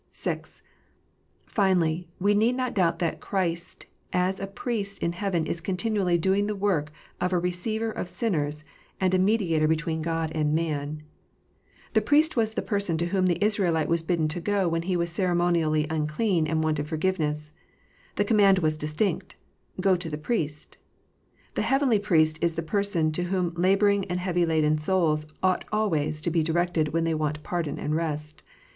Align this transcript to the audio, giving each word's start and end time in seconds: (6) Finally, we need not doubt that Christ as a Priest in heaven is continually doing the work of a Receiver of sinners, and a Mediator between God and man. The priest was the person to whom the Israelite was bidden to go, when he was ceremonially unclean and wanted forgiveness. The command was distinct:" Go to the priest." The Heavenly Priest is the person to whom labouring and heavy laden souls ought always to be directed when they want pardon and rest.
(6) 0.13 0.63
Finally, 1.45 2.09
we 2.19 2.33
need 2.33 2.55
not 2.55 2.73
doubt 2.73 2.97
that 2.97 3.21
Christ 3.21 3.85
as 4.11 4.39
a 4.39 4.47
Priest 4.47 4.97
in 4.97 5.11
heaven 5.13 5.45
is 5.45 5.61
continually 5.61 6.17
doing 6.17 6.47
the 6.47 6.55
work 6.55 6.91
of 7.19 7.31
a 7.31 7.37
Receiver 7.37 7.91
of 7.91 8.09
sinners, 8.09 8.63
and 8.99 9.13
a 9.13 9.19
Mediator 9.19 9.67
between 9.67 10.01
God 10.01 10.31
and 10.33 10.55
man. 10.55 11.03
The 11.93 12.01
priest 12.01 12.35
was 12.35 12.53
the 12.53 12.63
person 12.63 12.97
to 12.97 13.05
whom 13.09 13.27
the 13.27 13.45
Israelite 13.45 13.87
was 13.87 14.01
bidden 14.01 14.27
to 14.29 14.41
go, 14.41 14.67
when 14.67 14.81
he 14.81 14.97
was 14.97 15.11
ceremonially 15.11 15.85
unclean 15.91 16.47
and 16.47 16.63
wanted 16.63 16.87
forgiveness. 16.87 17.53
The 18.15 18.25
command 18.25 18.57
was 18.57 18.79
distinct:" 18.79 19.35
Go 19.81 19.95
to 19.95 20.09
the 20.09 20.17
priest." 20.17 20.79
The 21.53 21.61
Heavenly 21.61 21.99
Priest 21.99 22.39
is 22.43 22.55
the 22.55 22.63
person 22.63 23.11
to 23.11 23.25
whom 23.25 23.51
labouring 23.51 24.05
and 24.05 24.19
heavy 24.19 24.47
laden 24.47 24.79
souls 24.79 25.27
ought 25.43 25.63
always 25.71 26.21
to 26.21 26.31
be 26.31 26.41
directed 26.41 26.87
when 26.87 27.03
they 27.03 27.13
want 27.13 27.43
pardon 27.43 27.77
and 27.77 27.93
rest. 27.95 28.41